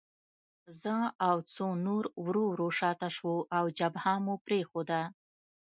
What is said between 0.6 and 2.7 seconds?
زه او څو نور ورو ورو